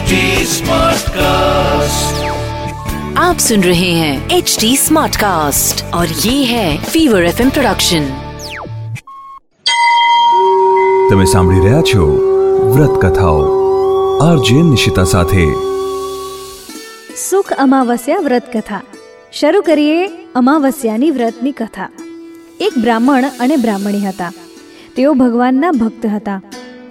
HD 0.00 0.18
Smartcast. 0.50 2.20
आप 3.18 3.38
सुन 3.38 3.62
रहे 3.62 3.88
हैं 3.92 4.12
एच 4.30 4.56
डी 4.60 4.70
स्मार्ट 4.76 5.16
कास्ट 5.16 5.82
और 5.94 6.14
ये 6.20 6.34
है 6.44 6.68
फीवर 6.84 7.26
एफ 7.26 7.42
प्रोडक्शन 7.48 8.06
તમે 11.10 11.26
સાંભળી 11.32 11.60
રહ્યા 11.66 11.82
છો 11.90 12.06
વ્રત 12.70 12.96
કથાઓ 13.04 13.44
આરજે 14.22 14.56
નિશિતા 14.70 15.06
સાથે 15.12 15.44
સુખ 17.24 17.54
અમાવસ્યા 17.58 18.22
વ્રત 18.22 18.50
કથા 18.56 18.82
શરૂ 19.34 19.62
કરીએ 19.62 20.02
અમાવસ્યાની 20.36 21.14
વ્રતની 21.18 21.56
કથા 21.60 21.92
એક 22.62 22.82
બ્રાહ્મણ 22.82 23.32
અને 23.40 23.56
બ્રાહ્મણી 23.58 24.04
હતા 24.06 24.34
તેઓ 24.96 25.16
ભગવાનના 25.22 25.78
ભક્ત 25.78 26.12
હતા 26.16 26.42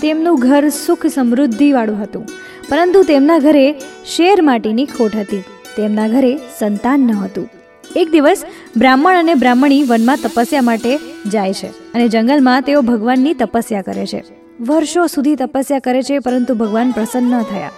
તેમનું 0.01 0.41
ઘર 0.41 0.65
સુખ 0.77 1.13
સમૃદ્ધિવાળું 1.13 2.01
હતું 2.01 2.33
પરંતુ 2.70 3.02
તેમના 3.02 3.38
ઘરે 3.38 3.72
શેર 4.06 4.42
માટીની 4.42 4.84
ખોટ 4.84 5.16
હતી. 5.16 5.44
તેમના 5.76 6.08
ઘરે 6.08 6.36
સંતાન 6.58 7.00
ન 7.00 7.12
હતું. 7.12 7.48
એક 7.96 8.10
દિવસ 8.10 8.44
બ્રાહ્મણ 8.76 9.16
અને 9.16 9.34
બ્રાહ્મણી 9.34 9.82
વનમાં 9.82 10.18
તપસ્યા 10.22 10.62
માટે 10.62 10.92
જાય 11.26 11.52
છે 11.52 11.70
અને 11.94 12.08
જંગલમાં 12.08 12.62
તેઓ 12.62 12.82
ભગવાનની 12.82 13.34
તપસ્યા 13.34 13.82
કરે 13.82 14.06
છે. 14.06 14.20
વર્ષો 14.60 15.06
સુધી 15.06 15.34
તપસ્યા 15.34 15.78
કરે 15.78 16.02
છે, 16.02 16.18
પરંતુ 16.18 16.54
ભગવાન 16.54 16.90
પ્રસન્ન 16.90 17.34
ન 17.36 17.42
થયા. 17.42 17.70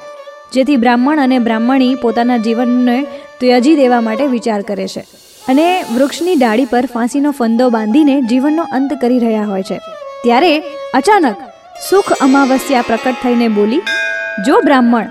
જેથી 0.53 0.77
બ્રાહ્મણ 0.77 1.19
અને 1.19 1.39
બ્રાહ્મણી 1.39 1.95
પોતાના 1.95 2.37
જીવનને 2.37 3.07
ત્યજી 3.41 3.77
દેવા 3.77 4.01
માટે 4.01 4.27
વિચાર 4.27 4.61
કરે 4.63 4.87
છે 4.87 5.07
અને 5.49 5.67
વૃક્ષની 5.95 6.37
ડાળી 6.37 6.65
પર 6.65 6.87
ફાંસીનો 6.87 7.31
ફંદો 7.31 7.71
બાંધીને 7.71 8.21
જીવનનો 8.21 8.63
અંત 8.63 8.93
કરી 9.01 9.19
રહ્યા 9.19 9.45
હોય 9.45 9.63
છે. 9.63 9.79
ત્યારે 10.23 10.53
અચાનક 10.95 11.37
સુખ 11.91 12.13
અમાવસ્યા 12.21 12.83
પ્રકટ 12.83 13.15
થઈને 13.23 13.49
બોલી 13.49 13.83
જો 14.47 14.55
બ્રાહ્મણ 14.67 15.09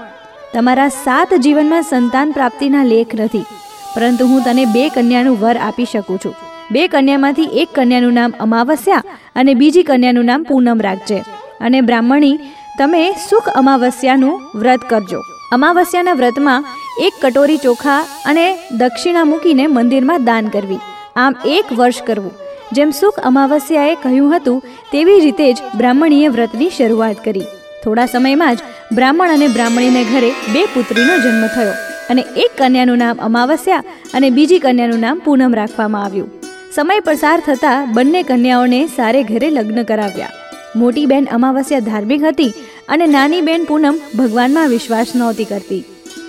તમારા 0.53 0.91
સાત 0.93 1.33
જીવનમાં 1.43 1.85
સંતાન 1.89 2.31
પ્રાપ્તિના 2.37 2.87
લેખ 2.91 3.13
નથી, 3.17 3.49
પરંતુ 3.93 4.25
હું 4.31 4.41
તને 4.47 4.63
બે 4.75 4.83
કન્યાનું 4.95 5.37
વર 5.43 5.57
આપી 5.67 5.89
શકું 5.91 6.21
છું. 6.23 6.33
બે 6.73 6.81
કન્યામાંથી 6.93 7.51
એક 7.61 7.69
કન્યાનું 7.77 8.17
નામ 8.19 8.35
અમાવસ્યા 8.45 9.19
અને 9.39 9.53
બીજી 9.61 9.85
કન્યાનું 9.89 10.27
નામ 10.31 10.47
પૂનમ 10.49 10.83
રાખજે. 10.87 11.19
અને 11.65 11.79
બ્રાહ્મણી, 11.89 12.41
તમે 12.79 13.03
સુખ 13.27 13.49
અમાવસ્યાનું 13.61 14.41
વ્રત 14.61 14.83
કરજો. 14.91 15.21
અમાવસ્યાના 15.57 16.17
વ્રતમાં 16.21 16.67
એક 17.07 17.23
કટોરી 17.23 17.63
ચોખા 17.67 18.01
અને 18.25 18.45
દક્ષિણા 18.81 19.29
મૂકીને 19.31 19.65
મંદિરમાં 19.77 20.27
દાન 20.29 20.51
કરવી. 20.57 20.81
આમ 21.23 21.39
એક 21.55 21.73
વર્ષ 21.79 22.03
કરવું. 22.09 22.37
જેમ 22.75 22.91
સુખ 23.01 23.23
અમાવસ્યાએ 23.31 23.95
કહ્યું 24.03 24.29
હતું, 24.35 24.61
તેવી 24.91 25.23
રીતે 25.25 25.47
જ 25.47 25.57
બ્રાહ્મણીએ 25.79 26.35
વ્રતની 26.37 26.75
શરૂઆત 26.77 27.25
કરી. 27.25 27.49
થોડા 27.83 28.09
સમયમાં 28.13 28.57
જ 28.57 28.59
બ્રાહ્મણ 28.97 29.33
અને 29.35 29.47
બ્રાહ્મણીને 29.55 30.03
ઘરે 30.11 30.31
બે 30.53 30.61
પુત્રીનો 30.73 31.15
જન્મ 31.23 31.45
થયો 31.55 31.75
અને 32.11 32.23
એક 32.43 32.51
કન્યાનું 32.59 33.01
નામ 33.03 33.23
અમાવસ્યા 33.27 33.85
અને 34.17 34.27
બીજી 34.37 34.61
કન્યાનું 34.65 35.03
નામ 35.05 35.23
પૂનમ 35.25 35.57
રાખવામાં 35.59 36.05
આવ્યું. 36.07 36.29
સમય 36.75 37.05
પસાર 37.07 37.37
થતાં 37.47 37.87
બંને 37.95 38.21
કન્યાઓને 38.29 38.81
સારે 38.97 39.21
ઘરે 39.31 39.49
લગ્ન 39.57 39.79
કરાવ્યા. 39.89 40.35
મોટી 40.79 41.07
બેન 41.11 41.25
અમાવસ્યા 41.37 41.87
ધાર્મિક 41.87 42.21
હતી 42.29 42.51
અને 42.93 43.05
નાની 43.15 43.41
બેન 43.47 43.65
પૂનમ 43.69 43.95
ભગવાનમાં 44.19 44.71
વિશ્વાસ 44.73 45.11
નહોતી 45.21 45.49
કરતી. 45.51 45.83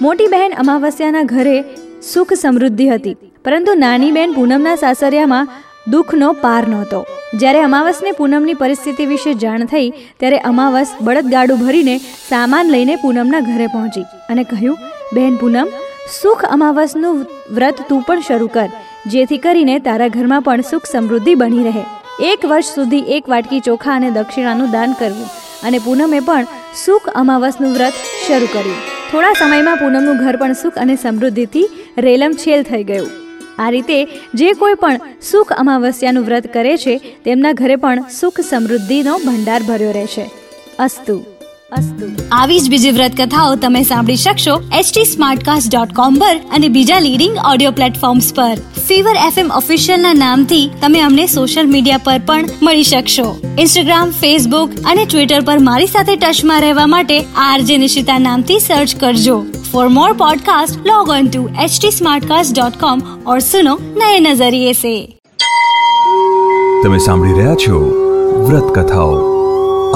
મોટી 0.05 0.31
બહેન 0.35 0.59
અમાવસ્યાના 0.63 1.29
ઘરે 1.33 1.57
સુખ 2.13 2.33
સમૃદ્ધિ 2.43 2.87
હતી, 2.93 3.19
પરંતુ 3.45 3.73
નાની 3.85 4.15
બેન 4.17 4.35
પૂનમના 4.37 4.81
સાસરિયામાં 4.85 5.51
દુઃખનો 5.93 6.29
પાર 6.45 6.65
નહોતો. 6.73 7.01
જ્યારે 7.41 7.61
અમાવસને 7.67 8.11
પૂનમની 8.19 8.59
પરિસ્થિતિ 8.63 9.05
વિશે 9.13 9.33
જાણ 9.43 9.69
થઈ, 9.73 9.89
ત્યારે 10.21 10.39
અમાવસ 10.51 10.91
બળદગાડું 11.07 11.63
ભરીને 11.65 11.97
સામાન 12.31 12.73
લઈને 12.75 12.95
પૂનમના 13.05 13.43
ઘરે 13.49 13.69
પહોંચી 13.75 14.05
અને 14.31 14.43
કહ્યું 14.51 14.77
બહેન 15.17 15.39
પૂનમ, 15.43 15.73
સુખ 16.21 16.45
અમાવસનું 16.57 17.23
વ્રત 17.57 17.89
તું 17.89 18.03
પણ 18.09 18.27
શરૂ 18.29 18.51
કર, 18.57 18.69
જેથી 19.15 19.43
કરીને 19.47 19.75
તારા 19.89 20.13
ઘરમાં 20.17 20.47
પણ 20.49 20.69
સુખ 20.73 20.91
સમૃદ્ધિ 20.93 21.35
બની 21.43 21.67
રહે. 21.69 21.85
એક 22.31 22.45
વર્ષ 22.51 22.75
સુધી 22.79 23.07
એક 23.17 23.33
વાટકી 23.35 23.63
ચોખા 23.69 23.97
અને 24.01 24.11
દક્ષિણાનું 24.19 24.75
દાન 24.77 24.99
કરવું. 25.01 25.31
અને 25.67 25.79
પૂનમે 25.87 26.21
પણ 26.29 26.53
સુખ 26.85 27.09
અમાવસનું 27.23 27.75
વ્રત 27.79 27.97
શરૂ 28.27 28.53
કર્યું. 28.55 28.79
થોડા 29.11 29.35
સમયમાં 29.41 29.83
પૂનમનું 29.83 30.23
ઘર 30.23 30.37
પણ 30.43 30.63
સુખ 30.63 30.79
અને 30.85 30.95
સમૃદ્ધિથી 31.07 31.67
રેલમછેલ 32.07 32.71
થઈ 32.71 32.85
ગયું. 32.93 33.11
આ 33.63 33.71
રીતે 33.71 33.99
જે 34.35 34.53
કોઈ 34.53 34.75
પણ 34.75 35.01
સુખ 35.31 35.53
અમાવસ્યાનું 35.53 36.25
વ્રત 36.25 36.53
કરે 36.53 36.77
છે, 36.77 36.97
તેમના 37.25 37.53
ઘરે 37.53 37.77
પણ 37.77 38.05
સુખ 38.21 38.41
સમૃદ્ધિનો 38.41 39.19
ભંડાર 39.19 39.63
ભર્યો 39.63 39.91
રહેશે. 39.91 40.31
અસ્તુ. 40.79 41.25
અસ્તુ. 41.73 42.07
આવી 42.33 42.61
જ 42.61 42.71
બીજી 42.71 42.91
વ્રત 42.91 43.13
કથાઓ 43.21 43.55
તમે 43.55 43.83
સાંભળી 43.83 44.17
શકશો 44.17 44.63
એચટી 44.79 45.05
સ્માર્ટકાસ્ટ 45.05 45.77
ડોટ 45.77 45.93
કોમ 45.93 46.15
પર 46.15 46.37
અને 46.37 46.69
બીજા 46.69 46.99
લીડિંગ 46.99 47.37
ઓડિયો 47.53 47.71
પ્લેટફોર્મ્સ 47.71 48.35
પર. 48.35 48.55
ફીવર 48.89 49.15
એફએમ 49.27 49.53
ઓફિશિયલ 49.53 50.01
ના 50.01 50.13
નામથી 50.15 50.71
તમે 50.81 51.01
અમને 51.01 51.27
સોશિયલ 51.27 51.71
મીડિયા 51.71 51.99
પર 51.99 52.21
પણ 52.27 52.45
મળી 52.63 52.83
શકશો. 52.83 53.41
ઇન્સ્ટાગ્રામ 53.59 54.11
ફેસબુક 54.11 54.71
અને 54.87 55.05
ટ્વિટર 55.05 55.41
પર 55.41 55.59
મારી 55.59 55.87
સાથે 55.87 56.17
ટચમાં 56.17 56.61
રહેવા 56.61 56.87
માટે 56.87 57.17
આરજે 57.37 57.77
નિશિતા 57.77 58.19
નામથી 58.19 58.59
સર્ચ 58.59 59.01
કરજો. 59.01 59.45
For 59.72 59.88
more 59.90 60.10
podcast 60.22 60.88
log 60.88 61.10
on 61.12 61.28
to 61.30 61.42
H 61.66 61.80
T 61.82 61.92
Smartcast 62.28 62.56
dot 62.56 62.80
com 62.80 63.02
और 63.28 63.40
सुनो 63.42 63.78
नए 64.02 64.20
नजरिए 64.28 64.74
से 64.84 64.96
તમે 66.84 66.98
સાંભળી 67.04 67.34
રહ્યા 67.38 67.56
છો 67.64 67.78
વ્રત 68.48 68.68
કથાઓ 68.76 69.08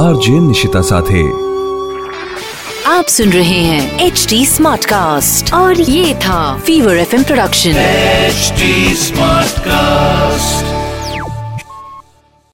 આરજે 0.03 0.35
નિશિતા 0.47 0.83
સાથે 0.89 1.23
आप 2.91 3.07
सुन 3.09 3.29
रहे 3.31 3.59
हैं 3.65 3.83
एच 4.07 4.25
डी 4.29 4.39
स्मार्ट 4.47 4.85
कास्ट 4.85 5.53
और 5.53 5.81
ये 5.91 6.03
था 6.25 6.41
fever 6.65 6.97
F 6.97 7.15
production 7.27 7.81
HD 8.33 8.69
Smartcast. 9.07 10.64